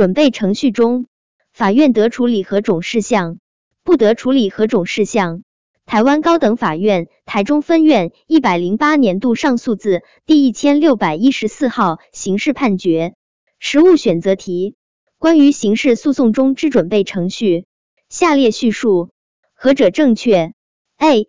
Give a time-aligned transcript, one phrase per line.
[0.00, 1.08] 准备程序中，
[1.52, 3.38] 法院得处理何种事项，
[3.84, 5.42] 不得处理何种事项。
[5.84, 13.12] 台湾高等法院台中分院一百零八年度上诉字第一千六百一十四号刑事判决。
[13.58, 14.74] 实务选择题：
[15.18, 17.66] 关于刑事诉讼中之准备程序，
[18.08, 19.10] 下列叙述
[19.52, 20.54] 何者正确
[20.96, 21.28] ？A.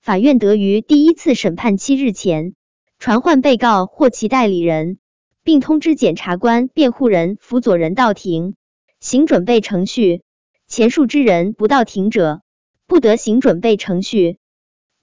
[0.00, 2.54] 法院得于第一次审判期日前，
[3.00, 5.00] 传唤被告或其代理人，
[5.46, 8.56] 并通知检察官、辩护人、辅佐人到庭，
[8.98, 10.22] 行准备程序。
[10.66, 12.42] 前述之人不到庭者，
[12.88, 14.38] 不得行准备程序。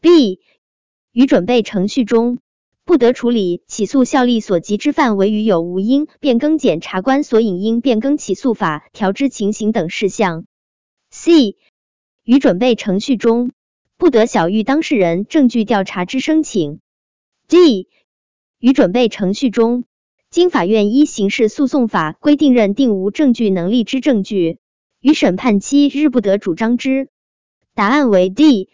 [0.02, 0.42] B.
[1.14, 2.40] 于准备程序中，
[2.84, 10.44] 不得处理起诉效力所及之范围与有无应变更检察官所引应变更起诉法条之情形等事项。
[11.10, 11.56] C.
[12.26, 13.54] 于准备程序中，
[13.96, 16.82] 不得小于当事人证据调查之申请。
[17.48, 17.88] D.
[18.60, 19.86] 于准备程序中，
[20.34, 24.58] 经法院依刑事诉讼法规定认定无证据能力之证据，
[25.00, 27.10] 于审判期日不得主张之。
[27.76, 28.70] 答案为 D。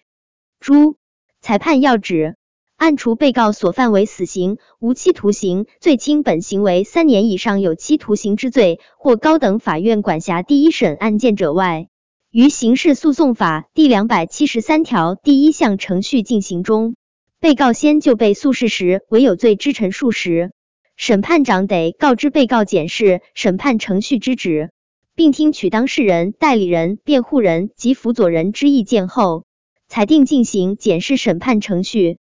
[0.61, 0.95] 注：
[1.41, 2.37] 裁判要旨，
[2.77, 11.89] 案除被告所犯为死刑、无期徒刑，最轻本刑为三年以上有期徒刑之罪，或高等法院管辖第一审案件者外，
[12.31, 16.95] 于刑事诉讼法第两百七十三条第一项程序进行中，
[17.41, 20.53] 被告先就被诉事实为有罪之陈述时，
[20.99, 24.69] 审判长得告知被告检视审判程序之旨。
[25.15, 29.45] 并听取当事人、代理人、辩护人及辅佐人之意见后，
[29.87, 32.17] 裁定进行检视审判程序。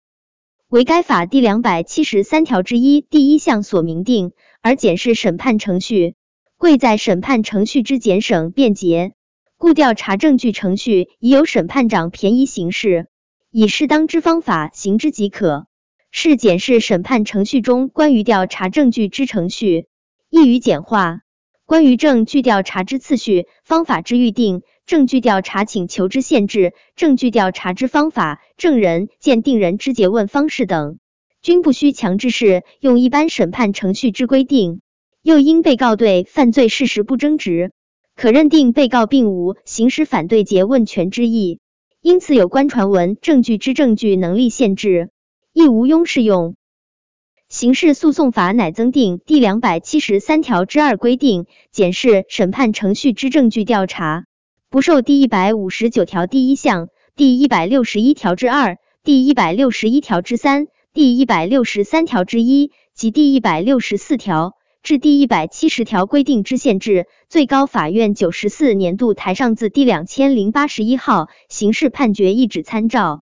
[0.68, 4.30] 为该法第两百七十三条之一第一项所明定，
[4.62, 6.14] 而检视审判程序，
[6.56, 9.12] 贵在审判程序之简省便捷，
[9.56, 13.08] 故调查证据程序已有审判长便宜行事，
[13.50, 15.66] 以适当之方法行之即可。
[16.10, 19.86] 是检视审判程序中关于调查证据之程序，
[20.30, 21.20] 易于简化。
[21.66, 30.98] 关于证据调查之次序、方法之预定、证据调查请求之限制、证据调查之方法、证人、鉴定人之诘问方式等，
[31.42, 34.80] 均不需强制适用一般审判程序之规定。
[35.22, 37.72] 又因被告对犯罪事实不争执，
[38.16, 41.60] 可认定被告并无行使反对诘问权之意，
[42.00, 45.10] 因此有关传闻证据之证据能力限制，
[45.58, 46.54] 亦无庸适用。
[47.48, 54.26] 刑事诉讼法乃增订第两百七十三条之二规定，检视审判程序之证据调查，
[54.70, 64.54] 不受第一百五十九条第一项、第一百六十一条之二、第一百六十一条之三、第一百六十三条之一及第一百六十四条
[64.84, 67.06] 至第一百七十条规定之限制。
[67.28, 73.22] 最高法院九十四年度台上字第两千零八十一号刑事判决一纸参照。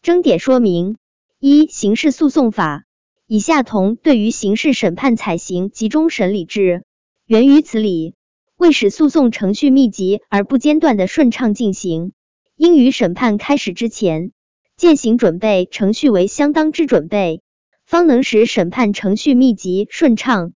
[0.00, 0.96] 争点说明：
[1.38, 2.84] 一、刑事诉讼法。
[3.26, 6.84] 以下同对于刑事审判采行集中审理制，
[7.26, 8.14] 源于此理，
[8.56, 12.12] 为使诉讼程序密集而不间断的顺畅进行，
[12.56, 14.32] 应于审判开始之前，
[14.78, 17.42] 践行准备程序为相当之准备，
[17.84, 20.54] 方能使审判程序密集顺畅。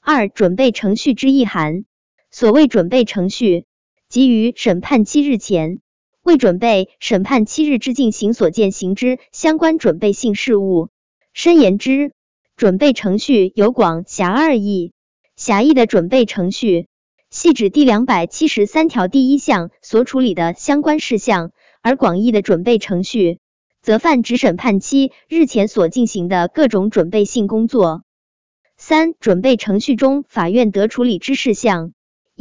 [0.00, 1.84] 二、准备程序之意涵，
[2.30, 3.64] 所谓准备程序，
[4.10, 5.78] 即于审判期日前，
[6.30, 10.88] 为准备审判七日之进行所见行之相关准备性事务。
[11.32, 12.12] 深言之，
[12.54, 14.92] 准备程序有广狭二义。
[15.34, 16.86] 狭义的准备程序，
[17.30, 21.48] 系指第两百七十三条第一项所处理的相关事项；
[21.82, 23.40] 而广义的准备程序，
[23.82, 28.04] 则泛指审判期日前所进行的各种准备性工作。
[28.76, 31.92] 三、准备程序中法院得处理之事项：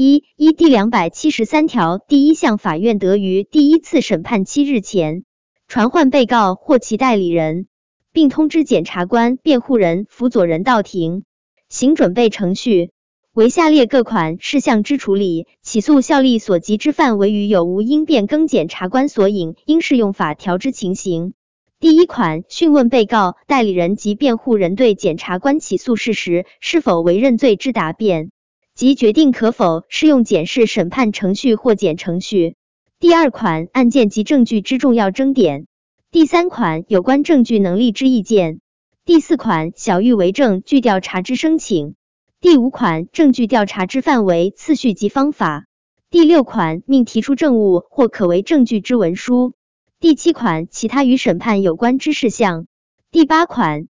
[0.02, 5.26] 一、依第两百七十三条第一项，法院得于第一次审判期日前，
[5.68, 7.68] 传唤被告或其代理人。
[8.14, 11.24] 并通知检察官、辩护人、辅佐人到庭，
[11.68, 12.92] 行准备程序，
[13.34, 21.34] 为下列各款事项之处理，起诉效力所及之范围与有无应变更检察官所引应适用法条之情形。
[21.82, 28.32] 第一款，讯问被告、代理人及辩护人对检察官起诉事实是否为认罪之答辩，
[28.80, 32.56] 及决定可否适用检视审判程序或检程序。
[32.98, 35.66] 第二款，案件及证据之重要争点。
[36.12, 38.62] 第三款，有关证据能力之意见。
[39.04, 41.96] 第四款，小玉为证据调查之申请。
[42.40, 45.66] 第五款，证据调查之范围、次序及方法。
[46.10, 49.52] 第六款，命提出证物或可为证据之文书。
[50.00, 52.66] 第七款，其他与审判有关之事项。
[53.12, 53.88] 第八款，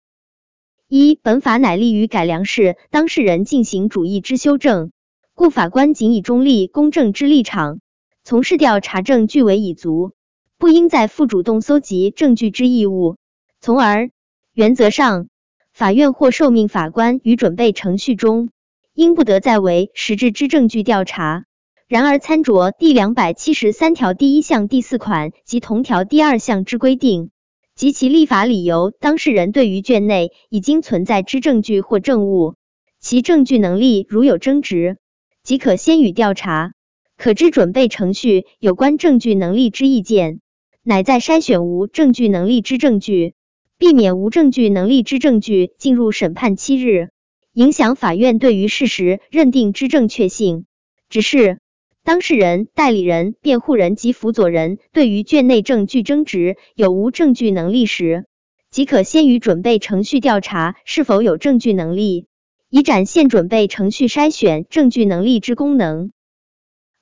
[0.89, 4.91] 一，本法乃立于改良式当事人进行主义之修正，
[5.33, 7.81] 故法官仅以中立公正之立场，
[8.23, 10.13] 从事调查证据为已足。
[10.57, 13.17] 不应再负主动搜集证据之义务，
[13.59, 14.11] 从而
[14.53, 15.27] 原则上，
[15.73, 18.49] 法院或受命法官于准备程序中，
[18.93, 21.43] 应不得再为实质之证据调查。
[21.89, 27.29] 然而参酌第两百七十三条第一项第四款及同条第二项之规定，
[27.77, 32.55] 及其立法理由，当事人对于卷内已经存在之证据或证物，
[32.99, 34.97] 其证据能力如有争执，
[35.43, 36.73] 即可先予调查。
[37.17, 40.41] 可知准备程序有关证据能力之意见，
[40.81, 43.35] 乃在筛选无证据能力之证据，
[43.77, 47.09] 避免无证据能力之证据进入审判期日，
[47.53, 50.65] 影响法院对于事实认定之正确性。
[51.09, 51.59] 只是
[52.07, 58.23] 当事人、代理人、辩护人及辅佐人对于卷内证据争执有无证据能力时，
[58.71, 62.27] 即可先于准备程序调查是否有证据能力，
[62.69, 66.13] 以展现准备程序筛选证据能力之功能。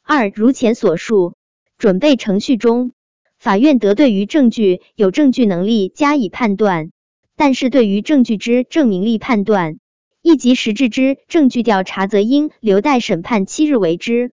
[0.02, 1.36] 二、如前所述，
[1.78, 2.92] 准备程序中，
[3.38, 6.90] 法院得对于证据有证据能力加以判断，
[7.36, 9.78] 但是对于证据之证明力判断，
[10.24, 14.32] 亦即实质之证据调查，则应留待审判期日为之。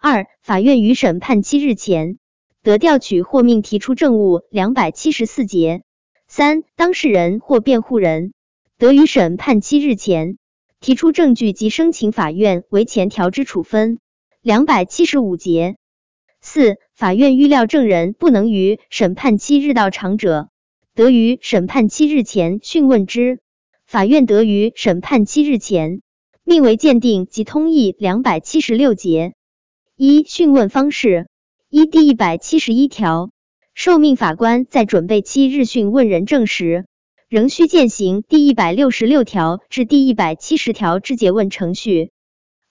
[0.00, 2.18] 二、法院于审判期日前
[2.62, 5.82] 得调取或命提出证物两百七十四节。
[6.28, 8.32] 三、当事人或辩护人
[8.78, 10.38] 得于审判期日前
[10.78, 13.98] 提出证据及申请法院为前调之处分
[14.40, 15.76] 两百七十五节。
[16.40, 20.48] 四、法院预料证人不能于审判期日到场者，
[20.94, 23.40] 得于审判期日前讯问之。
[23.84, 26.02] 法院得于审判期日前
[26.44, 29.34] 命为鉴定及通译两百七十六节。
[30.00, 31.26] 一、讯问方式：
[31.68, 33.32] 一、第一百七十一条，
[33.74, 36.86] 受命法官在准备期日讯问人证时，
[37.28, 42.12] 仍需践行第一百六十六条至第一百七十条之詰问程序。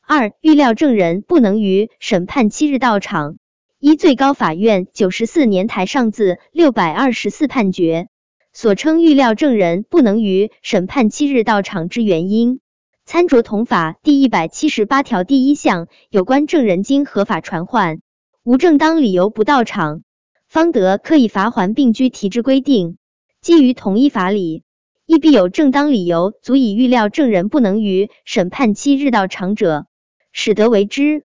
[0.07, 3.35] 二、预料证人不能于审判七日到场。
[3.77, 8.07] 依最高法院九十四年台上字六百二十四判决
[8.53, 12.61] 所称预料证人不能于审判七日到场之原因。
[13.07, 18.01] 参酌同法第一百七十八条第一项有关证人经合法传唤，
[18.43, 20.01] 无正当理由不到场，
[20.49, 22.97] 方得科以罚锾并拘提之规定。
[23.39, 24.63] 基于同一法理，
[25.05, 29.85] 亦必有正当理由足以预料证人不能于审判期日到场者，
[30.33, 31.23] 始得为之。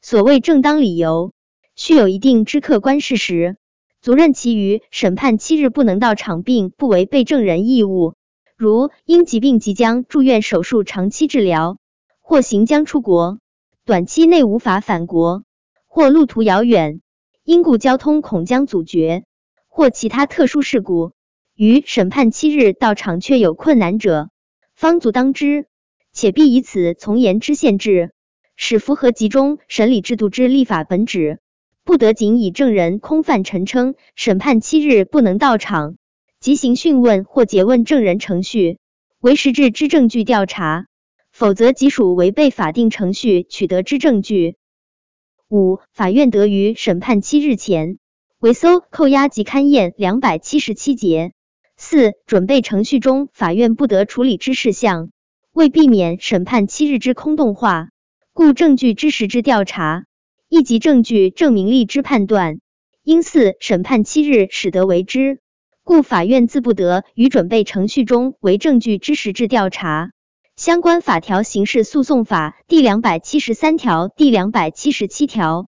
[0.00, 1.32] 所谓正当理由，
[1.74, 3.56] 须有一定之客观事实，
[4.00, 8.14] 足认其于审判期日不能到场，并不违背证人义务。
[8.60, 11.78] 如因疾病即将住院手术长期治疗，
[12.20, 13.38] 或行将出国，
[13.86, 15.44] 短期内无法返国，
[15.86, 17.00] 或路途遥远，
[17.42, 19.24] 因故交通恐将阻绝，
[19.66, 21.12] 或其他特殊事故，
[21.56, 24.28] 于审判七日到场却有困难者，
[24.74, 25.64] 方足当之，
[26.12, 28.12] 且必以此从严之限制，
[28.56, 31.38] 使符合集中审理制度之立法本旨，
[31.82, 35.96] 不得仅以证人空泛陈称审判七日不能到场。
[36.40, 38.78] 即行讯问或诘问证人程序
[39.20, 40.86] 为实质之证据调查，
[41.30, 44.56] 否则即属违背法定程序取得之证据。
[45.50, 47.98] 五、法院得于审判期日前
[48.38, 51.32] 为搜、扣押及勘验两百七十七节。
[51.76, 55.10] 四、准备程序中法院不得处理之事项，
[55.52, 57.90] 为避免审判期日之空洞化，
[58.32, 60.06] 故证据之实质调查，
[60.48, 62.60] 亦即证据证明力之判断，
[63.02, 65.40] 应似审判期日始得为之。
[65.90, 70.12] 故法院自不得于准备程序中为证据之实质调查。
[70.54, 75.69] 相关法条：刑事诉讼法第两百七十三条、第两百七十七条。